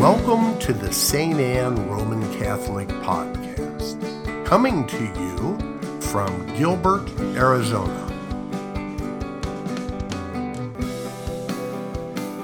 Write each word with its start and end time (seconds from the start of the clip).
Welcome 0.00 0.58
to 0.60 0.72
the 0.72 0.90
St. 0.90 1.38
Anne 1.38 1.86
Roman 1.86 2.22
Catholic 2.38 2.88
Podcast, 2.88 4.46
coming 4.46 4.86
to 4.86 5.04
you 5.04 6.00
from 6.00 6.46
Gilbert, 6.56 7.06
Arizona. 7.36 8.06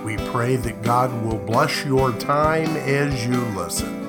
We 0.05 0.19
pray 0.31 0.57
that 0.57 0.83
God 0.83 1.11
will 1.25 1.39
bless 1.39 1.83
your 1.83 2.13
time 2.19 2.77
as 2.77 3.25
you 3.25 3.41
listen. 3.57 4.03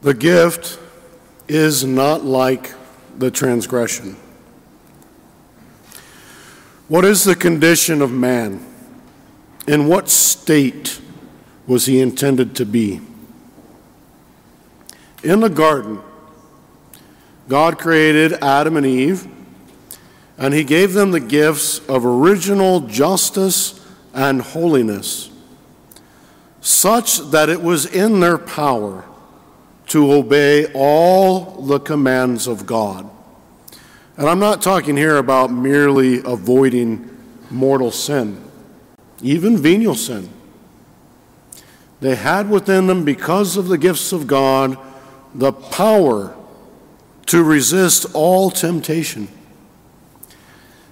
The 0.00 0.14
gift 0.14 0.78
is 1.48 1.84
not 1.84 2.24
like 2.24 2.72
the 3.18 3.30
transgression. 3.30 4.16
What 6.90 7.04
is 7.04 7.22
the 7.22 7.36
condition 7.36 8.02
of 8.02 8.10
man? 8.10 8.66
In 9.68 9.86
what 9.86 10.08
state 10.08 11.00
was 11.64 11.86
he 11.86 12.00
intended 12.00 12.56
to 12.56 12.66
be? 12.66 13.00
In 15.22 15.38
the 15.38 15.48
garden, 15.48 16.00
God 17.46 17.78
created 17.78 18.32
Adam 18.42 18.76
and 18.76 18.84
Eve, 18.84 19.28
and 20.36 20.52
he 20.52 20.64
gave 20.64 20.92
them 20.92 21.12
the 21.12 21.20
gifts 21.20 21.78
of 21.88 22.04
original 22.04 22.80
justice 22.80 23.86
and 24.12 24.42
holiness, 24.42 25.30
such 26.60 27.18
that 27.30 27.48
it 27.48 27.62
was 27.62 27.86
in 27.86 28.18
their 28.18 28.36
power 28.36 29.04
to 29.86 30.10
obey 30.10 30.66
all 30.72 31.62
the 31.62 31.78
commands 31.78 32.48
of 32.48 32.66
God. 32.66 33.08
And 34.20 34.28
I'm 34.28 34.38
not 34.38 34.60
talking 34.60 34.98
here 34.98 35.16
about 35.16 35.50
merely 35.50 36.18
avoiding 36.18 37.08
mortal 37.50 37.90
sin, 37.90 38.44
even 39.22 39.56
venial 39.56 39.94
sin. 39.94 40.28
They 42.00 42.16
had 42.16 42.50
within 42.50 42.86
them, 42.86 43.02
because 43.06 43.56
of 43.56 43.68
the 43.68 43.78
gifts 43.78 44.12
of 44.12 44.26
God, 44.26 44.76
the 45.34 45.52
power 45.52 46.36
to 47.26 47.42
resist 47.42 48.06
all 48.12 48.50
temptation. 48.50 49.26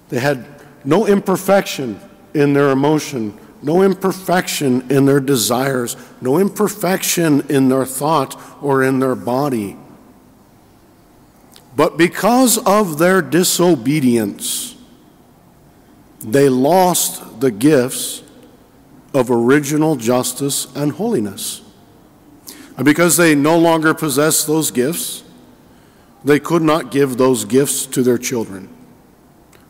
They 0.09 0.19
had 0.19 0.45
no 0.83 1.05
imperfection 1.05 2.01
in 2.33 2.53
their 2.53 2.71
emotion 2.71 3.37
no 3.61 3.81
imperfection 3.81 4.89
in 4.89 5.05
their 5.05 5.19
desires, 5.19 5.97
no 6.21 6.37
imperfection 6.37 7.41
in 7.49 7.69
their 7.69 7.85
thought 7.85 8.39
or 8.61 8.83
in 8.83 8.99
their 8.99 9.15
body. 9.15 9.77
But 11.79 11.95
because 11.95 12.57
of 12.57 12.97
their 12.97 13.21
disobedience, 13.21 14.75
they 16.19 16.49
lost 16.49 17.39
the 17.39 17.51
gifts 17.51 18.21
of 19.13 19.31
original 19.31 19.95
justice 19.95 20.67
and 20.75 20.91
holiness. 20.91 21.61
And 22.75 22.83
because 22.83 23.15
they 23.15 23.33
no 23.33 23.57
longer 23.57 23.93
possess 23.93 24.43
those 24.43 24.71
gifts, 24.71 25.23
they 26.21 26.37
could 26.37 26.63
not 26.63 26.91
give 26.91 27.15
those 27.15 27.45
gifts 27.45 27.85
to 27.85 28.03
their 28.03 28.17
children. 28.17 28.67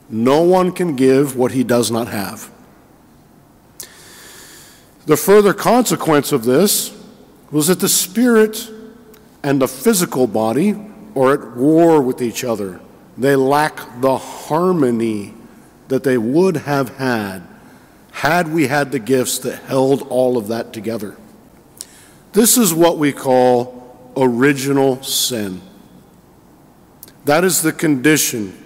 No 0.09 0.41
one 0.41 0.71
can 0.71 0.95
give 0.95 1.35
what 1.35 1.51
he 1.51 1.63
does 1.63 1.91
not 1.91 2.07
have. 2.07 2.49
The 5.05 5.15
further 5.15 5.53
consequence 5.53 6.31
of 6.31 6.43
this 6.43 6.91
was 7.51 7.67
that 7.67 7.81
the 7.81 7.87
spirit 7.87 8.67
and 9.43 9.61
the 9.61 9.67
physical 9.67 10.25
body 10.25 10.88
are 11.15 11.33
at 11.33 11.55
war 11.55 12.01
with 12.01 12.21
each 12.21 12.43
other. 12.43 12.79
They 13.17 13.35
lack 13.35 14.01
the 14.01 14.17
harmony 14.17 15.33
that 15.87 16.03
they 16.03 16.17
would 16.17 16.57
have 16.57 16.97
had 16.97 17.43
had 18.11 18.51
we 18.51 18.67
had 18.67 18.91
the 18.91 18.99
gifts 18.99 19.39
that 19.39 19.57
held 19.63 20.01
all 20.09 20.37
of 20.37 20.47
that 20.47 20.73
together. 20.73 21.15
This 22.33 22.57
is 22.57 22.73
what 22.73 22.97
we 22.97 23.11
call 23.11 24.11
original 24.15 25.01
sin. 25.01 25.61
That 27.25 27.43
is 27.43 27.61
the 27.61 27.71
condition 27.71 28.65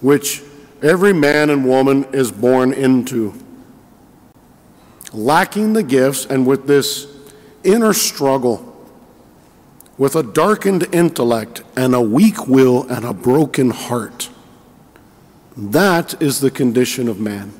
which 0.00 0.42
every 0.82 1.12
man 1.12 1.50
and 1.50 1.66
woman 1.66 2.04
is 2.12 2.30
born 2.30 2.72
into 2.72 3.34
lacking 5.12 5.72
the 5.72 5.82
gifts 5.82 6.24
and 6.26 6.46
with 6.46 6.66
this 6.66 7.06
inner 7.64 7.92
struggle, 7.92 8.69
with 10.00 10.16
a 10.16 10.22
darkened 10.22 10.82
intellect 10.94 11.62
and 11.76 11.94
a 11.94 12.00
weak 12.00 12.48
will 12.48 12.88
and 12.88 13.04
a 13.04 13.12
broken 13.12 13.68
heart. 13.68 14.30
That 15.54 16.22
is 16.22 16.40
the 16.40 16.50
condition 16.50 17.06
of 17.06 17.20
man. 17.20 17.52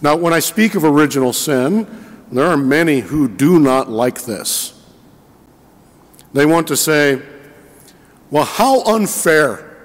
Now, 0.00 0.16
when 0.16 0.32
I 0.32 0.38
speak 0.38 0.74
of 0.74 0.82
original 0.82 1.34
sin, 1.34 1.86
there 2.32 2.46
are 2.46 2.56
many 2.56 3.00
who 3.00 3.28
do 3.28 3.60
not 3.60 3.90
like 3.90 4.22
this. 4.22 4.82
They 6.32 6.46
want 6.46 6.68
to 6.68 6.76
say, 6.76 7.20
well, 8.30 8.46
how 8.46 8.82
unfair 8.84 9.76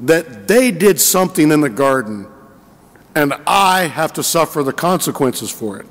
that 0.00 0.46
they 0.46 0.70
did 0.70 1.00
something 1.00 1.50
in 1.50 1.62
the 1.62 1.70
garden 1.70 2.26
and 3.14 3.32
I 3.46 3.84
have 3.86 4.12
to 4.12 4.22
suffer 4.22 4.62
the 4.62 4.74
consequences 4.74 5.50
for 5.50 5.78
it. 5.78 5.86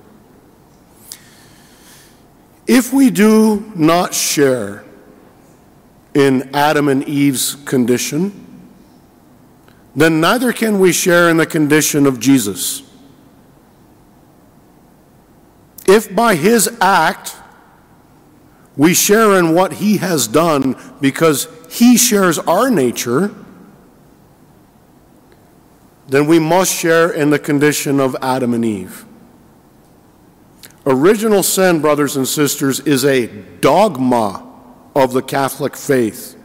If 2.65 2.93
we 2.93 3.09
do 3.09 3.71
not 3.75 4.13
share 4.13 4.83
in 6.13 6.49
Adam 6.55 6.87
and 6.87 7.03
Eve's 7.07 7.55
condition, 7.55 8.39
then 9.95 10.21
neither 10.21 10.53
can 10.53 10.79
we 10.79 10.91
share 10.91 11.29
in 11.29 11.37
the 11.37 11.45
condition 11.45 12.05
of 12.05 12.19
Jesus. 12.19 12.83
If 15.85 16.13
by 16.15 16.35
his 16.35 16.69
act 16.79 17.35
we 18.75 18.93
share 18.93 19.37
in 19.37 19.53
what 19.53 19.73
he 19.73 19.97
has 19.97 20.27
done 20.27 20.75
because 21.01 21.47
he 21.69 21.97
shares 21.97 22.39
our 22.39 22.71
nature, 22.71 23.33
then 26.07 26.27
we 26.27 26.39
must 26.39 26.73
share 26.73 27.11
in 27.11 27.29
the 27.29 27.39
condition 27.39 27.99
of 27.99 28.15
Adam 28.21 28.53
and 28.53 28.65
Eve. 28.65 29.05
Original 30.85 31.43
sin, 31.43 31.81
brothers 31.81 32.17
and 32.17 32.27
sisters, 32.27 32.79
is 32.81 33.05
a 33.05 33.27
dogma 33.27 34.45
of 34.95 35.13
the 35.13 35.21
Catholic 35.21 35.75
faith 35.75 36.35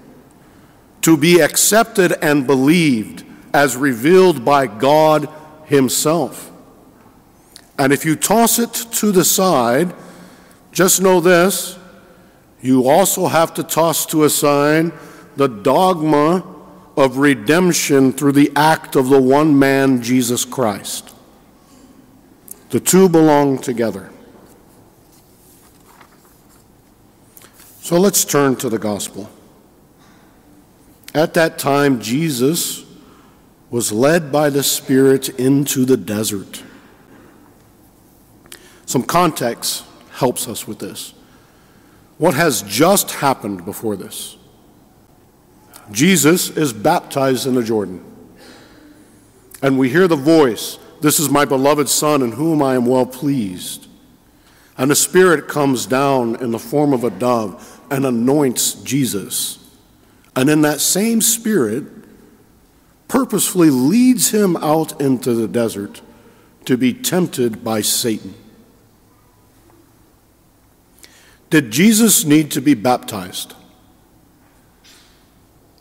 to 1.03 1.17
be 1.17 1.41
accepted 1.41 2.13
and 2.23 2.47
believed 2.47 3.25
as 3.53 3.77
revealed 3.77 4.45
by 4.45 4.67
God 4.67 5.29
Himself. 5.65 6.53
And 7.79 7.93
if 7.93 8.05
you 8.05 8.17
toss 8.17 8.59
it 8.59 8.73
to 8.73 9.13
the 9.13 9.25
side, 9.25 9.95
just 10.73 11.01
know 11.01 11.21
this 11.21 11.79
you 12.61 12.89
also 12.89 13.29
have 13.29 13.55
to 13.55 13.63
toss 13.63 14.05
to 14.07 14.25
a 14.25 14.31
side 14.31 14.93
the 15.37 15.47
dogma 15.47 16.45
of 16.97 17.19
redemption 17.19 18.13
through 18.13 18.33
the 18.33 18.51
act 18.57 18.97
of 18.97 19.09
the 19.09 19.21
one 19.21 19.57
man, 19.57 20.03
Jesus 20.03 20.45
Christ. 20.45 21.15
The 22.71 22.81
two 22.81 23.09
belong 23.09 23.59
together. 23.59 24.11
So 27.89 27.99
let's 27.99 28.23
turn 28.23 28.55
to 28.57 28.69
the 28.69 28.79
gospel. 28.79 29.31
At 31.15 31.33
that 31.33 31.59
time, 31.59 32.03
Jesus 32.03 32.85
was 33.71 33.91
led 33.93 34.31
by 34.31 34.51
the 34.51 34.63
Spirit 34.63 35.31
into 35.41 35.87
the 35.87 35.97
desert. 35.97 36.63
Some 38.85 39.05
context 39.05 39.87
helps 40.11 40.49
us 40.49 40.69
with 40.69 40.81
this. 40.81 41.15
What 42.19 42.35
has 42.35 42.61
just 42.61 43.11
happened 43.11 43.65
before 43.65 43.97
this? 43.97 44.37
Jesus 45.91 46.51
is 46.51 46.75
baptized 46.75 47.47
in 47.47 47.55
the 47.55 47.65
Jordan. 47.65 48.05
And 49.63 49.79
we 49.79 49.89
hear 49.89 50.07
the 50.07 50.15
voice, 50.15 50.79
This 51.01 51.19
is 51.19 51.31
my 51.31 51.47
beloved 51.47 51.89
Son 51.89 52.21
in 52.21 52.33
whom 52.33 52.61
I 52.61 52.75
am 52.75 52.85
well 52.85 53.07
pleased. 53.07 53.87
And 54.77 54.91
the 54.91 54.95
Spirit 54.95 55.49
comes 55.49 55.87
down 55.87 56.37
in 56.37 56.51
the 56.51 56.59
form 56.59 56.93
of 56.93 57.03
a 57.03 57.11
dove 57.11 57.77
and 57.91 58.07
anoints 58.07 58.75
Jesus. 58.75 59.59
And 60.37 60.49
in 60.49 60.63
that 60.63 60.81
same 60.81 61.21
Spirit, 61.21 61.85
purposefully 63.09 63.71
leads 63.71 64.31
him 64.31 64.57
out 64.57 65.01
into 65.01 65.35
the 65.35 65.49
desert 65.49 66.03
to 66.67 66.77
be 66.77 66.93
tempted 66.93 67.65
by 67.65 67.81
Satan. 67.81 68.35
Did 71.51 71.71
Jesus 71.71 72.25
need 72.25 72.51
to 72.53 72.61
be 72.61 72.75
baptized? 72.75 73.55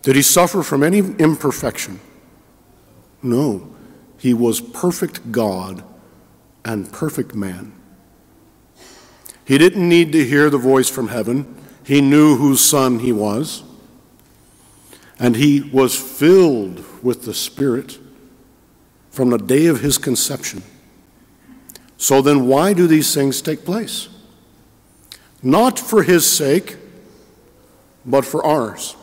Did 0.01 0.15
he 0.15 0.21
suffer 0.21 0.63
from 0.63 0.83
any 0.83 0.99
imperfection? 0.99 1.99
No. 3.21 3.75
He 4.17 4.33
was 4.33 4.61
perfect 4.61 5.31
God 5.31 5.83
and 6.63 6.91
perfect 6.91 7.35
man. 7.35 7.73
He 9.43 9.57
didn't 9.57 9.87
need 9.87 10.11
to 10.13 10.25
hear 10.25 10.49
the 10.49 10.57
voice 10.57 10.89
from 10.89 11.09
heaven. 11.09 11.53
He 11.87 12.01
knew 12.01 12.35
whose 12.35 12.61
son 12.61 12.99
he 12.99 13.13
was. 13.13 13.63
and 15.19 15.35
he 15.35 15.61
was 15.61 15.95
filled 15.95 16.83
with 17.03 17.23
the 17.23 17.33
Spirit 17.33 17.97
from 19.09 19.29
the 19.31 19.37
day 19.37 19.65
of 19.65 19.81
his 19.81 19.97
conception. 19.97 20.61
So 21.97 22.21
then, 22.21 22.47
why 22.47 22.73
do 22.73 22.85
these 22.85 23.13
things 23.13 23.41
take 23.41 23.65
place? 23.65 24.09
Not 25.41 25.79
for 25.79 26.03
his 26.03 26.29
sake, 26.29 26.77
but 28.05 28.25
for 28.25 28.45
ours. 28.45 28.95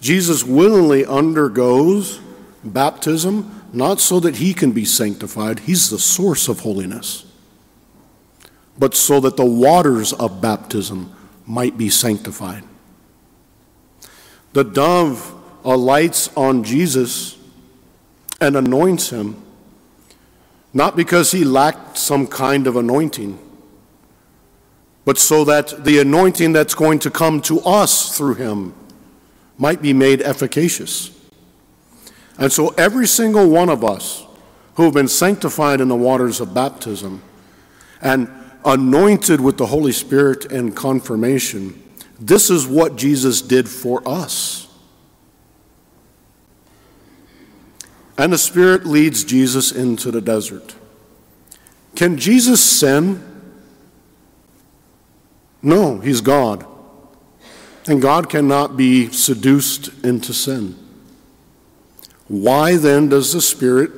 Jesus 0.00 0.44
willingly 0.44 1.06
undergoes 1.06 2.20
baptism, 2.62 3.62
not 3.72 4.00
so 4.00 4.20
that 4.20 4.36
he 4.36 4.52
can 4.52 4.72
be 4.72 4.84
sanctified, 4.84 5.60
he's 5.60 5.88
the 5.88 5.98
source 5.98 6.48
of 6.48 6.60
holiness, 6.60 7.24
but 8.78 8.94
so 8.94 9.20
that 9.20 9.36
the 9.36 9.44
waters 9.44 10.12
of 10.12 10.40
baptism 10.40 11.14
might 11.46 11.76
be 11.76 11.88
sanctified. 11.88 12.64
The 14.52 14.64
dove 14.64 15.34
alights 15.64 16.34
on 16.36 16.64
Jesus 16.64 17.38
and 18.40 18.56
anoints 18.56 19.10
him, 19.10 19.42
not 20.72 20.96
because 20.96 21.32
he 21.32 21.44
lacked 21.44 21.98
some 21.98 22.26
kind 22.26 22.66
of 22.66 22.76
anointing, 22.76 23.38
but 25.04 25.18
so 25.18 25.44
that 25.44 25.84
the 25.84 25.98
anointing 25.98 26.52
that's 26.52 26.74
going 26.74 26.98
to 27.00 27.10
come 27.10 27.40
to 27.42 27.60
us 27.60 28.16
through 28.16 28.34
him 28.34 28.74
might 29.58 29.82
be 29.82 29.92
made 29.92 30.22
efficacious. 30.22 31.10
And 32.38 32.52
so, 32.52 32.68
every 32.70 33.06
single 33.06 33.48
one 33.48 33.68
of 33.68 33.84
us 33.84 34.24
who 34.74 34.84
have 34.84 34.94
been 34.94 35.08
sanctified 35.08 35.80
in 35.80 35.88
the 35.88 35.96
waters 35.96 36.40
of 36.40 36.52
baptism 36.52 37.22
and 38.00 38.28
anointed 38.64 39.40
with 39.40 39.58
the 39.58 39.66
Holy 39.66 39.92
Spirit 39.92 40.50
and 40.50 40.74
confirmation, 40.74 41.82
this 42.18 42.50
is 42.50 42.66
what 42.66 42.96
Jesus 42.96 43.42
did 43.42 43.68
for 43.68 44.06
us. 44.08 44.68
And 48.16 48.32
the 48.32 48.38
Spirit 48.38 48.86
leads 48.86 49.24
Jesus 49.24 49.72
into 49.72 50.10
the 50.10 50.20
desert. 50.20 50.76
Can 51.96 52.16
Jesus 52.16 52.62
sin? 52.62 53.22
No, 55.62 55.98
he's 55.98 56.20
God. 56.20 56.64
And 57.86 58.00
God 58.00 58.30
cannot 58.30 58.76
be 58.76 59.10
seduced 59.10 59.88
into 60.04 60.32
sin. 60.32 60.76
Why 62.28 62.76
then 62.76 63.08
does 63.08 63.32
the 63.32 63.40
Spirit 63.40 63.90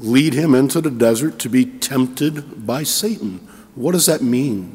lead 0.00 0.34
him 0.34 0.54
into 0.54 0.80
the 0.80 0.90
desert 0.90 1.38
to 1.40 1.48
be 1.48 1.66
tempted 1.66 2.66
by 2.66 2.84
Satan? 2.84 3.47
What 3.78 3.92
does 3.92 4.06
that 4.06 4.22
mean? 4.22 4.74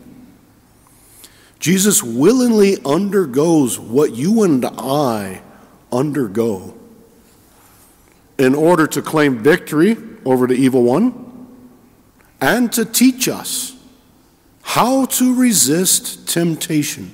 Jesus 1.59 2.01
willingly 2.01 2.77
undergoes 2.85 3.77
what 3.77 4.13
you 4.13 4.43
and 4.43 4.65
I 4.65 5.41
undergo 5.91 6.73
in 8.37 8.55
order 8.55 8.87
to 8.87 9.01
claim 9.01 9.39
victory 9.39 9.97
over 10.23 10.47
the 10.47 10.53
evil 10.53 10.83
one 10.83 11.47
and 12.39 12.71
to 12.71 12.85
teach 12.85 13.27
us 13.27 13.75
how 14.61 15.05
to 15.05 15.35
resist 15.35 16.25
temptation. 16.29 17.11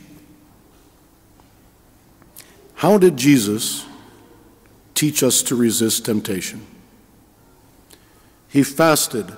How 2.75 2.99
did 2.99 3.17
Jesus 3.17 3.87
teach 4.93 5.23
us 5.23 5.41
to 5.41 5.55
resist 5.55 6.05
temptation? 6.05 6.67
He 8.47 8.61
fasted 8.61 9.33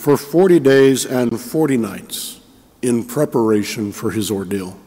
for 0.00 0.16
40 0.16 0.60
days 0.60 1.04
and 1.04 1.38
40 1.38 1.76
nights 1.76 2.40
in 2.80 3.04
preparation 3.04 3.92
for 3.92 4.10
his 4.10 4.30
ordeal. 4.30 4.78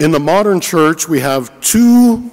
In 0.00 0.10
the 0.10 0.18
modern 0.18 0.60
church, 0.60 1.08
we 1.08 1.20
have 1.20 1.60
two 1.60 2.28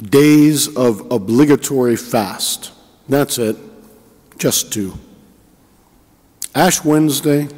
days 0.00 0.74
of 0.74 1.12
obligatory 1.12 1.96
fast. 1.96 2.72
That's 3.10 3.36
it, 3.36 3.58
just 4.38 4.72
two 4.72 4.94
Ash 6.54 6.82
Wednesday 6.82 7.48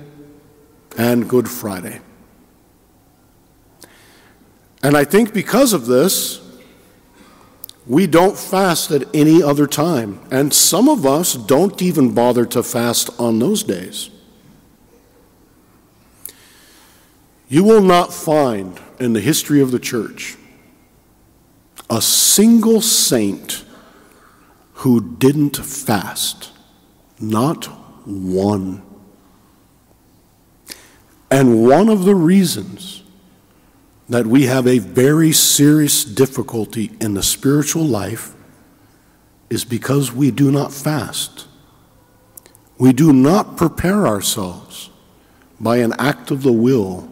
and 0.98 1.28
Good 1.28 1.48
Friday. 1.48 2.00
And 4.82 4.96
I 4.96 5.04
think 5.04 5.32
because 5.32 5.74
of 5.74 5.86
this, 5.86 6.43
we 7.86 8.06
don't 8.06 8.38
fast 8.38 8.90
at 8.90 9.14
any 9.14 9.42
other 9.42 9.66
time. 9.66 10.20
And 10.30 10.52
some 10.54 10.88
of 10.88 11.04
us 11.04 11.34
don't 11.34 11.80
even 11.82 12.14
bother 12.14 12.46
to 12.46 12.62
fast 12.62 13.10
on 13.20 13.38
those 13.38 13.62
days. 13.62 14.10
You 17.48 17.62
will 17.62 17.82
not 17.82 18.12
find 18.12 18.80
in 18.98 19.12
the 19.12 19.20
history 19.20 19.60
of 19.60 19.70
the 19.70 19.78
church 19.78 20.36
a 21.90 22.00
single 22.00 22.80
saint 22.80 23.64
who 24.78 25.16
didn't 25.18 25.56
fast. 25.58 26.50
Not 27.20 27.66
one. 28.06 28.82
And 31.30 31.66
one 31.66 31.88
of 31.88 32.04
the 32.04 32.14
reasons 32.14 33.03
that 34.08 34.26
we 34.26 34.44
have 34.44 34.66
a 34.66 34.78
very 34.78 35.32
serious 35.32 36.04
difficulty 36.04 36.90
in 37.00 37.14
the 37.14 37.22
spiritual 37.22 37.84
life 37.84 38.34
is 39.48 39.64
because 39.64 40.12
we 40.12 40.30
do 40.30 40.50
not 40.50 40.72
fast. 40.72 41.46
We 42.78 42.92
do 42.92 43.12
not 43.12 43.56
prepare 43.56 44.06
ourselves 44.06 44.90
by 45.60 45.78
an 45.78 45.94
act 45.98 46.30
of 46.30 46.42
the 46.42 46.52
will 46.52 47.08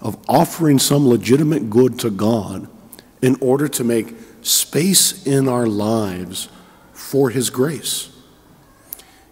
of 0.00 0.18
offering 0.28 0.78
some 0.78 1.06
legitimate 1.06 1.70
good 1.70 1.98
to 2.00 2.10
God 2.10 2.68
in 3.20 3.36
order 3.40 3.68
to 3.68 3.84
make 3.84 4.14
space 4.42 5.24
in 5.24 5.48
our 5.48 5.66
lives 5.66 6.48
for 6.92 7.30
His 7.30 7.50
grace. 7.50 8.08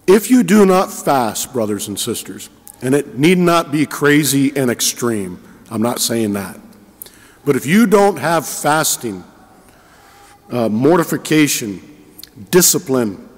If 0.06 0.30
you 0.30 0.42
do 0.42 0.64
not 0.64 0.92
fast, 0.92 1.52
brothers 1.52 1.88
and 1.88 1.98
sisters, 1.98 2.48
and 2.82 2.94
it 2.94 3.18
need 3.18 3.38
not 3.38 3.72
be 3.72 3.86
crazy 3.86 4.56
and 4.56 4.70
extreme, 4.70 5.42
I'm 5.70 5.82
not 5.82 6.00
saying 6.00 6.32
that. 6.32 6.58
But 7.44 7.56
if 7.56 7.64
you 7.64 7.86
don't 7.86 8.18
have 8.18 8.46
fasting, 8.46 9.24
uh, 10.50 10.68
mortification, 10.68 11.80
discipline, 12.50 13.28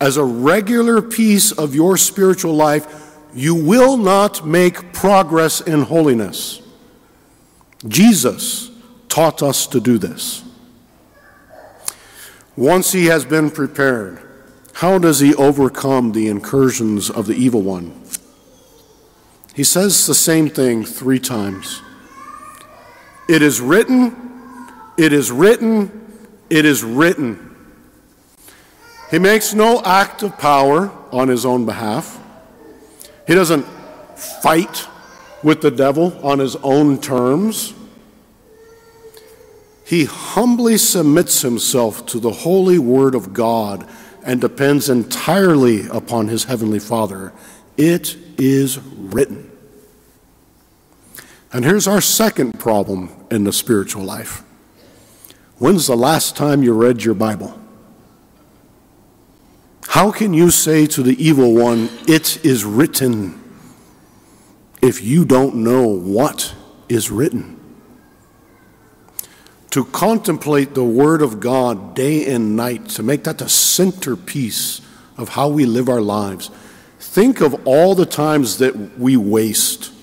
as 0.00 0.16
a 0.16 0.24
regular 0.24 1.00
piece 1.00 1.52
of 1.52 1.74
your 1.74 1.96
spiritual 1.96 2.54
life, 2.54 3.16
you 3.34 3.54
will 3.54 3.96
not 3.96 4.46
make 4.46 4.92
progress 4.92 5.60
in 5.60 5.82
holiness. 5.82 6.62
Jesus 7.86 8.70
taught 9.08 9.42
us 9.42 9.66
to 9.68 9.80
do 9.80 9.98
this. 9.98 10.42
Once 12.56 12.92
he 12.92 13.06
has 13.06 13.24
been 13.24 13.50
prepared, 13.50 14.18
how 14.74 14.98
does 14.98 15.20
he 15.20 15.34
overcome 15.34 16.12
the 16.12 16.28
incursions 16.28 17.10
of 17.10 17.26
the 17.26 17.34
evil 17.34 17.62
one? 17.62 18.02
He 19.56 19.64
says 19.64 20.06
the 20.06 20.14
same 20.14 20.50
thing 20.50 20.84
three 20.84 21.18
times. 21.18 21.80
It 23.26 23.40
is 23.40 23.58
written, 23.58 24.14
it 24.98 25.14
is 25.14 25.32
written, 25.32 26.28
it 26.50 26.66
is 26.66 26.84
written. 26.84 27.56
He 29.10 29.18
makes 29.18 29.54
no 29.54 29.80
act 29.82 30.22
of 30.22 30.36
power 30.36 30.92
on 31.10 31.28
his 31.28 31.46
own 31.46 31.64
behalf. 31.64 32.22
He 33.26 33.34
doesn't 33.34 33.64
fight 34.14 34.86
with 35.42 35.62
the 35.62 35.70
devil 35.70 36.12
on 36.22 36.38
his 36.38 36.56
own 36.56 37.00
terms. 37.00 37.72
He 39.86 40.04
humbly 40.04 40.76
submits 40.76 41.40
himself 41.40 42.04
to 42.06 42.20
the 42.20 42.30
holy 42.30 42.78
word 42.78 43.14
of 43.14 43.32
God 43.32 43.88
and 44.22 44.38
depends 44.38 44.90
entirely 44.90 45.88
upon 45.88 46.28
his 46.28 46.44
heavenly 46.44 46.80
Father. 46.80 47.32
It 47.78 48.18
is 48.38 48.78
written. 48.78 49.45
And 51.56 51.64
here's 51.64 51.88
our 51.88 52.02
second 52.02 52.60
problem 52.60 53.08
in 53.30 53.44
the 53.44 53.52
spiritual 53.52 54.04
life. 54.04 54.44
When's 55.56 55.86
the 55.86 55.96
last 55.96 56.36
time 56.36 56.62
you 56.62 56.74
read 56.74 57.02
your 57.02 57.14
Bible? 57.14 57.58
How 59.88 60.10
can 60.12 60.34
you 60.34 60.50
say 60.50 60.84
to 60.88 61.02
the 61.02 61.16
evil 61.16 61.54
one, 61.54 61.88
It 62.06 62.44
is 62.44 62.66
written, 62.66 63.42
if 64.82 65.02
you 65.02 65.24
don't 65.24 65.54
know 65.54 65.88
what 65.88 66.54
is 66.90 67.10
written? 67.10 67.58
To 69.70 69.86
contemplate 69.86 70.74
the 70.74 70.84
Word 70.84 71.22
of 71.22 71.40
God 71.40 71.94
day 71.94 72.30
and 72.30 72.54
night, 72.54 72.90
to 72.90 73.02
make 73.02 73.24
that 73.24 73.38
the 73.38 73.48
centerpiece 73.48 74.82
of 75.16 75.30
how 75.30 75.48
we 75.48 75.64
live 75.64 75.88
our 75.88 76.02
lives. 76.02 76.50
Think 77.00 77.40
of 77.40 77.66
all 77.66 77.94
the 77.94 78.04
times 78.04 78.58
that 78.58 78.98
we 78.98 79.16
waste 79.16 79.95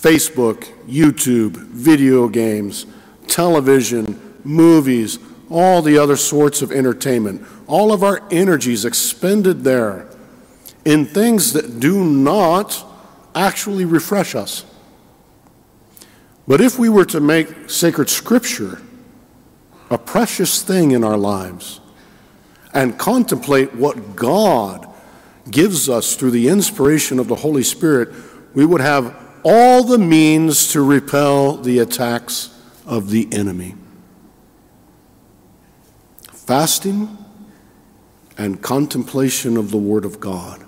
Facebook, 0.00 0.64
YouTube, 0.86 1.56
video 1.56 2.26
games, 2.26 2.86
television, 3.26 4.38
movies, 4.44 5.18
all 5.50 5.82
the 5.82 5.98
other 5.98 6.16
sorts 6.16 6.62
of 6.62 6.72
entertainment. 6.72 7.46
All 7.66 7.92
of 7.92 8.02
our 8.02 8.22
energies 8.30 8.86
expended 8.86 9.62
there 9.62 10.08
in 10.86 11.04
things 11.04 11.52
that 11.52 11.80
do 11.80 12.02
not 12.02 12.82
actually 13.34 13.84
refresh 13.84 14.34
us. 14.34 14.64
But 16.48 16.62
if 16.62 16.78
we 16.78 16.88
were 16.88 17.04
to 17.06 17.20
make 17.20 17.68
sacred 17.68 18.08
scripture 18.08 18.80
a 19.90 19.98
precious 19.98 20.62
thing 20.62 20.92
in 20.92 21.04
our 21.04 21.18
lives 21.18 21.80
and 22.72 22.98
contemplate 22.98 23.74
what 23.74 24.16
God 24.16 24.88
gives 25.50 25.90
us 25.90 26.16
through 26.16 26.30
the 26.30 26.48
inspiration 26.48 27.18
of 27.18 27.28
the 27.28 27.34
Holy 27.34 27.62
Spirit, 27.62 28.08
we 28.54 28.64
would 28.64 28.80
have 28.80 29.14
all 29.44 29.84
the 29.84 29.98
means 29.98 30.72
to 30.72 30.82
repel 30.82 31.56
the 31.56 31.78
attacks 31.78 32.56
of 32.86 33.10
the 33.10 33.28
enemy. 33.32 33.74
Fasting 36.32 37.16
and 38.36 38.62
contemplation 38.62 39.56
of 39.56 39.70
the 39.70 39.76
Word 39.76 40.04
of 40.04 40.20
God. 40.20 40.64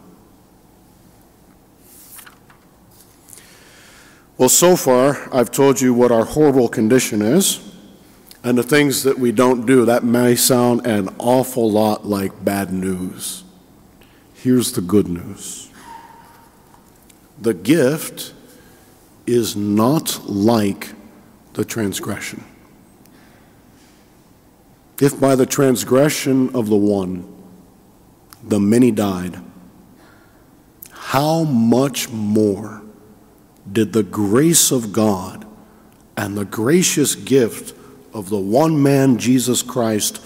Well, 4.38 4.48
so 4.48 4.76
far, 4.76 5.28
I've 5.32 5.50
told 5.50 5.80
you 5.80 5.94
what 5.94 6.10
our 6.10 6.24
horrible 6.24 6.68
condition 6.68 7.22
is 7.22 7.60
and 8.42 8.58
the 8.58 8.62
things 8.62 9.02
that 9.04 9.18
we 9.18 9.32
don't 9.32 9.66
do. 9.66 9.84
That 9.84 10.04
may 10.04 10.34
sound 10.34 10.86
an 10.86 11.14
awful 11.18 11.70
lot 11.70 12.06
like 12.06 12.44
bad 12.44 12.72
news. 12.72 13.44
Here's 14.34 14.72
the 14.72 14.80
good 14.80 15.08
news 15.08 15.70
the 17.40 17.54
gift 17.54 18.34
is 19.26 19.56
not 19.56 20.20
like 20.28 20.94
the 21.54 21.64
transgression. 21.64 22.44
If 25.00 25.18
by 25.18 25.34
the 25.34 25.46
transgression 25.46 26.54
of 26.54 26.68
the 26.68 26.76
one 26.76 27.28
the 28.42 28.60
many 28.60 28.90
died, 28.90 29.40
how 30.90 31.44
much 31.44 32.08
more 32.08 32.82
did 33.70 33.92
the 33.92 34.02
grace 34.02 34.70
of 34.72 34.92
God 34.92 35.46
and 36.16 36.36
the 36.36 36.44
gracious 36.44 37.14
gift 37.14 37.74
of 38.12 38.30
the 38.30 38.38
one 38.38 38.82
man, 38.82 39.18
Jesus 39.18 39.62
Christ, 39.62 40.20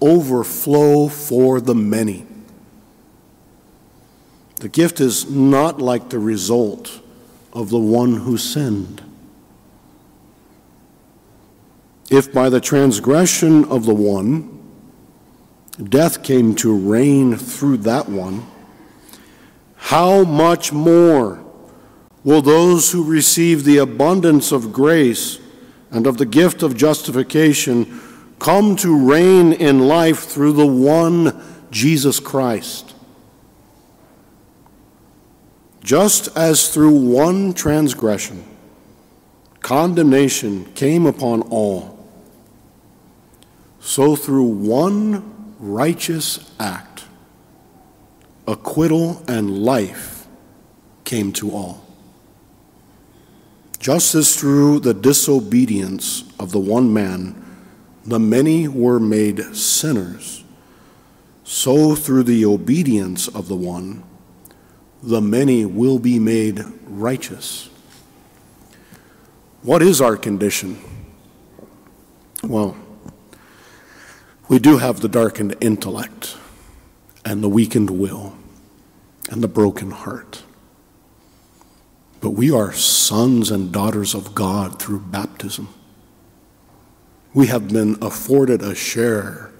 overflow 0.00 1.08
for 1.08 1.60
the 1.60 1.74
many? 1.74 2.26
The 4.56 4.68
gift 4.68 5.00
is 5.00 5.30
not 5.30 5.80
like 5.80 6.10
the 6.10 6.18
result 6.18 7.00
of 7.56 7.70
the 7.70 7.78
one 7.78 8.16
who 8.16 8.36
sinned. 8.36 9.02
If 12.10 12.30
by 12.30 12.50
the 12.50 12.60
transgression 12.60 13.64
of 13.64 13.86
the 13.86 13.94
one, 13.94 14.62
death 15.82 16.22
came 16.22 16.54
to 16.56 16.76
reign 16.76 17.34
through 17.34 17.78
that 17.78 18.10
one, 18.10 18.46
how 19.76 20.24
much 20.24 20.70
more 20.70 21.42
will 22.24 22.42
those 22.42 22.92
who 22.92 23.02
receive 23.02 23.64
the 23.64 23.78
abundance 23.78 24.52
of 24.52 24.70
grace 24.70 25.38
and 25.90 26.06
of 26.06 26.18
the 26.18 26.26
gift 26.26 26.62
of 26.62 26.76
justification 26.76 28.00
come 28.38 28.76
to 28.76 28.94
reign 28.94 29.54
in 29.54 29.88
life 29.88 30.24
through 30.24 30.52
the 30.52 30.66
one 30.66 31.42
Jesus 31.70 32.20
Christ? 32.20 32.85
Just 35.86 36.28
as 36.36 36.68
through 36.68 36.90
one 36.90 37.54
transgression, 37.54 38.44
condemnation 39.60 40.64
came 40.74 41.06
upon 41.06 41.42
all 41.42 41.96
so, 43.86 44.16
through 44.16 44.48
one 44.48 45.54
righteous 45.60 46.50
act, 46.58 47.04
acquittal 48.48 49.22
and 49.28 49.62
life 49.62 50.26
came 51.04 51.32
to 51.34 51.52
all. 51.52 51.86
Just 53.78 54.16
as 54.16 54.34
through 54.34 54.80
the 54.80 54.92
disobedience 54.92 56.24
of 56.40 56.50
the 56.50 56.58
one 56.58 56.92
man, 56.92 57.40
the 58.04 58.18
many 58.18 58.66
were 58.66 58.98
made 58.98 59.54
sinners, 59.54 60.42
so 61.44 61.94
through 61.94 62.24
the 62.24 62.44
obedience 62.44 63.28
of 63.28 63.46
the 63.46 63.54
one, 63.54 64.02
the 65.06 65.20
many 65.20 65.64
will 65.64 66.00
be 66.00 66.18
made 66.18 66.64
righteous. 66.84 67.70
What 69.62 69.80
is 69.80 70.00
our 70.00 70.16
condition? 70.16 70.80
Well, 72.42 72.76
we 74.48 74.58
do 74.58 74.78
have 74.78 75.00
the 75.00 75.08
darkened 75.08 75.54
intellect 75.60 76.36
and 77.24 77.40
the 77.40 77.48
weakened 77.48 77.90
will 77.90 78.36
and 79.30 79.44
the 79.44 79.48
broken 79.48 79.92
heart. 79.92 80.42
But 82.20 82.30
we 82.30 82.50
are 82.50 82.72
sons 82.72 83.52
and 83.52 83.70
daughters 83.70 84.12
of 84.12 84.34
God 84.34 84.80
through 84.80 85.00
baptism. 85.00 85.68
We 87.32 87.46
have 87.46 87.68
been 87.68 87.96
afforded 88.02 88.60
a 88.60 88.74
share 88.74 89.52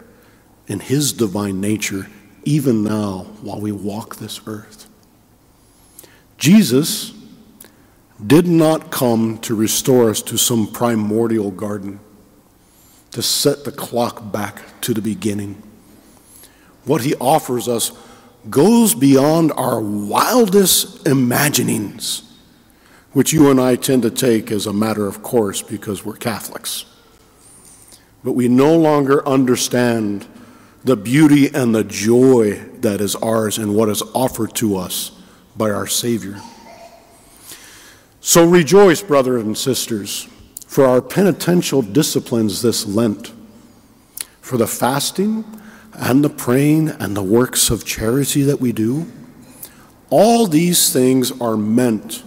in 0.67 0.81
His 0.81 1.13
divine 1.13 1.61
nature 1.61 2.09
even 2.43 2.83
now 2.83 3.27
while 3.43 3.61
we 3.61 3.71
walk 3.71 4.17
this 4.17 4.41
earth. 4.47 4.86
Jesus 6.39 7.13
did 8.25 8.47
not 8.47 8.91
come 8.91 9.39
to 9.39 9.55
restore 9.55 10.11
us 10.11 10.23
to 10.23 10.37
some 10.37 10.67
primordial 10.67 11.51
garden 11.51 12.01
to 13.11 13.23
set 13.23 13.65
the 13.65 13.73
clock 13.73 14.33
back 14.33 14.81
to 14.83 14.93
the 14.93 15.03
beginning. 15.03 15.63
What 16.85 17.03
he 17.03 17.15
offers 17.17 17.69
us 17.69 17.93
goes 18.49 18.95
beyond 18.95 19.53
our 19.53 19.81
wildest 19.81 21.07
imaginings, 21.07 22.23
which 23.13 23.33
you 23.33 23.51
and 23.51 23.61
I 23.61 23.77
tend 23.77 24.03
to 24.03 24.11
take 24.11 24.51
as 24.51 24.67
a 24.67 24.73
matter 24.73 25.07
of 25.07 25.23
course 25.23 25.63
because 25.63 26.05
we're 26.05 26.17
Catholics. 26.17 26.85
But 28.23 28.33
we 28.33 28.49
no 28.49 28.77
longer 28.77 29.27
understand 29.27 30.27
the 30.85 30.97
beauty 30.97 31.53
and 31.53 31.75
the 31.75 31.85
joy 31.85 32.61
that 32.81 33.01
is 33.01 33.17
ours 33.17 33.59
and 33.59 33.75
what 33.75 33.89
is 33.89 34.03
offered 34.15 34.55
to 34.57 34.77
us 34.77 35.16
by 35.57 35.71
our 35.71 35.87
Savior. 35.87 36.41
So 38.21 38.47
rejoice, 38.47 39.03
brothers 39.03 39.43
and 39.43 39.57
sisters 39.57 40.29
for 40.67 40.85
our 40.85 41.01
penitential 41.01 41.81
disciplines 41.81 42.61
this 42.61 42.85
Lent, 42.87 43.33
for 44.41 44.59
the 44.59 44.67
fasting 44.67 45.45
and 45.95 46.23
the 46.23 46.29
praying 46.29 46.91
and 46.91 47.17
the 47.17 47.23
works 47.23 47.71
of 47.71 47.87
charity 47.87 48.43
that 48.43 48.61
we 48.61 48.73
do. 48.73 49.11
All 50.11 50.47
these 50.47 50.93
things 50.93 51.33
are 51.41 51.57
meant 51.57 52.23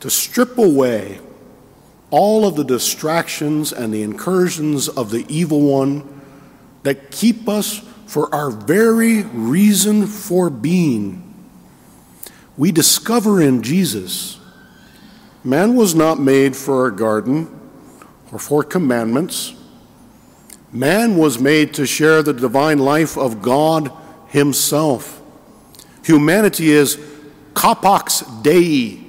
to 0.00 0.08
strip 0.08 0.56
away 0.56 1.18
all 2.10 2.46
of 2.46 2.54
the 2.54 2.64
distractions 2.64 3.72
and 3.72 3.92
the 3.92 4.02
incursions 4.02 4.88
of 4.88 5.10
the 5.10 5.26
evil 5.28 5.60
one 5.60 6.22
that 6.84 7.10
keep 7.10 7.48
us 7.48 7.78
for 8.06 8.32
our 8.32 8.50
very 8.50 9.22
reason 9.24 10.06
for 10.06 10.48
being. 10.48 11.27
We 12.58 12.72
discover 12.72 13.40
in 13.40 13.62
Jesus 13.62 14.38
Man 15.44 15.76
was 15.76 15.94
not 15.94 16.18
made 16.18 16.56
for 16.56 16.86
a 16.86 16.94
garden 16.94 17.48
or 18.32 18.38
for 18.38 18.62
commandments. 18.62 19.54
Man 20.72 21.16
was 21.16 21.38
made 21.38 21.72
to 21.74 21.86
share 21.86 22.22
the 22.22 22.34
divine 22.34 22.78
life 22.78 23.16
of 23.16 23.40
God 23.40 23.90
Himself. 24.26 25.22
Humanity 26.04 26.70
is 26.70 26.96
capax 27.54 28.42
Dei, 28.42 29.00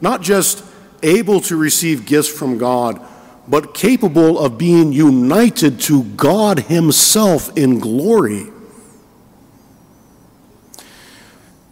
not 0.00 0.20
just 0.20 0.64
able 1.02 1.40
to 1.42 1.56
receive 1.56 2.04
gifts 2.04 2.28
from 2.28 2.58
God, 2.58 3.00
but 3.46 3.72
capable 3.72 4.38
of 4.38 4.58
being 4.58 4.92
united 4.92 5.80
to 5.82 6.02
God 6.02 6.58
Himself 6.58 7.56
in 7.56 7.78
glory. 7.78 8.48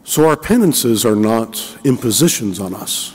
So 0.07 0.29
our 0.29 0.37
penances 0.37 1.05
are 1.05 1.17
not 1.17 1.79
impositions 1.83 2.61
on 2.61 2.75
us. 2.75 3.13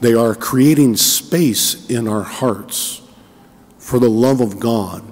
They 0.00 0.12
are 0.12 0.34
creating 0.34 0.96
space 0.96 1.88
in 1.88 2.08
our 2.08 2.24
hearts 2.24 3.00
for 3.78 4.00
the 4.00 4.10
love 4.10 4.40
of 4.40 4.58
God. 4.58 5.04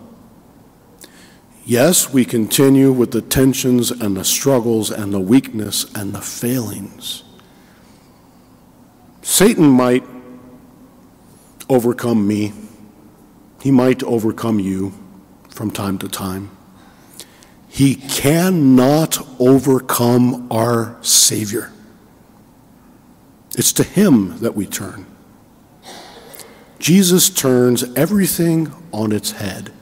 Yes, 1.64 2.12
we 2.12 2.24
continue 2.24 2.90
with 2.90 3.12
the 3.12 3.22
tensions 3.22 3.92
and 3.92 4.16
the 4.16 4.24
struggles 4.24 4.90
and 4.90 5.14
the 5.14 5.20
weakness 5.20 5.84
and 5.94 6.12
the 6.12 6.20
failings. 6.20 7.22
Satan 9.22 9.68
might 9.68 10.02
overcome 11.70 12.26
me, 12.26 12.52
he 13.62 13.70
might 13.70 14.02
overcome 14.02 14.58
you 14.58 14.92
from 15.48 15.70
time 15.70 15.96
to 15.98 16.08
time. 16.08 16.50
He 17.72 17.94
cannot 17.94 19.26
overcome 19.40 20.46
our 20.52 20.98
Savior. 21.00 21.72
It's 23.56 23.72
to 23.72 23.82
Him 23.82 24.40
that 24.40 24.54
we 24.54 24.66
turn. 24.66 25.06
Jesus 26.78 27.30
turns 27.30 27.82
everything 27.94 28.70
on 28.92 29.10
its 29.10 29.30
head. 29.30 29.72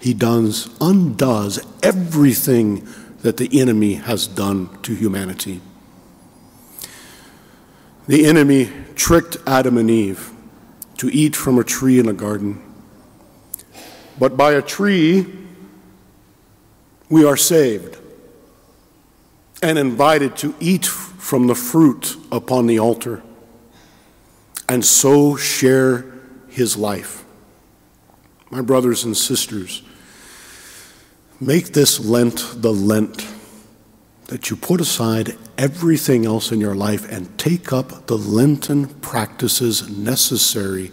He 0.00 0.12
does, 0.12 0.68
undoes 0.80 1.64
everything 1.84 2.84
that 3.22 3.36
the 3.36 3.60
enemy 3.60 3.94
has 3.94 4.26
done 4.26 4.82
to 4.82 4.96
humanity. 4.96 5.60
The 8.08 8.26
enemy 8.26 8.72
tricked 8.96 9.36
Adam 9.46 9.78
and 9.78 9.88
Eve 9.88 10.32
to 10.96 11.08
eat 11.10 11.36
from 11.36 11.60
a 11.60 11.64
tree 11.64 12.00
in 12.00 12.08
a 12.08 12.12
garden. 12.12 12.60
But 14.18 14.36
by 14.36 14.54
a 14.54 14.62
tree, 14.62 15.45
we 17.08 17.24
are 17.24 17.36
saved 17.36 17.98
and 19.62 19.78
invited 19.78 20.36
to 20.36 20.54
eat 20.60 20.86
from 20.86 21.46
the 21.46 21.54
fruit 21.54 22.16
upon 22.30 22.66
the 22.66 22.78
altar 22.78 23.22
and 24.68 24.84
so 24.84 25.36
share 25.36 26.04
his 26.48 26.76
life. 26.76 27.24
My 28.50 28.60
brothers 28.60 29.04
and 29.04 29.16
sisters, 29.16 29.82
make 31.40 31.72
this 31.72 32.00
Lent 32.00 32.62
the 32.62 32.72
Lent 32.72 33.26
that 34.26 34.50
you 34.50 34.56
put 34.56 34.80
aside 34.80 35.36
everything 35.56 36.26
else 36.26 36.50
in 36.50 36.60
your 36.60 36.74
life 36.74 37.10
and 37.10 37.38
take 37.38 37.72
up 37.72 38.06
the 38.06 38.18
Lenten 38.18 38.86
practices 38.86 39.88
necessary 39.88 40.92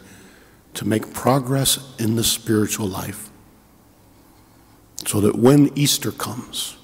to 0.76 0.86
make 0.86 1.14
progress 1.14 1.96
in 2.00 2.16
the 2.16 2.24
spiritual 2.24 2.88
life. 2.88 3.30
So 5.06 5.22
that 5.22 5.36
when 5.36 5.70
Easter 5.78 6.12
comes, 6.12 6.78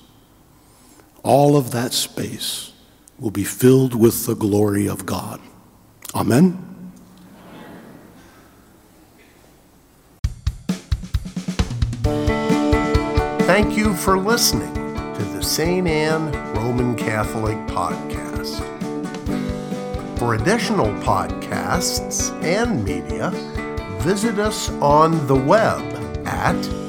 all 1.23 1.57
of 1.57 1.71
that 1.71 1.93
space 1.93 2.73
will 3.17 3.31
be 3.31 3.43
filled 3.43 3.95
with 3.95 4.25
the 4.25 4.35
glory 4.35 4.87
of 4.87 5.05
God. 5.05 5.41
Amen. 6.13 6.65
Thank 13.49 13.75
you 13.75 13.95
for 13.95 14.17
listening 14.17 14.73
to 14.75 15.23
the 15.33 15.41
St. 15.41 15.87
Anne 15.87 16.31
Roman 16.53 16.95
Catholic 16.95 17.57
Podcast. 17.67 18.59
For 20.19 20.35
additional 20.35 20.87
podcasts 21.01 22.31
and 22.43 22.83
media, 22.83 23.31
visit 24.01 24.37
us 24.37 24.69
on 24.81 25.25
the 25.27 25.35
web 25.35 25.81
at 26.27 26.88